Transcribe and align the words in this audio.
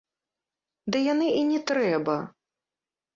Ды 0.95 1.01
яны 1.13 1.27
і 1.41 1.43
не 1.49 1.59
трэба. 1.73 2.15